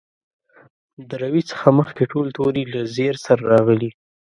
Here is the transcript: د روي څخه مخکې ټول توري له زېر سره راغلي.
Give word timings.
د 1.09 1.11
روي 1.23 1.41
څخه 1.51 1.67
مخکې 1.79 2.03
ټول 2.11 2.27
توري 2.37 2.63
له 2.73 2.81
زېر 2.95 3.15
سره 3.25 3.41
راغلي. 3.53 3.89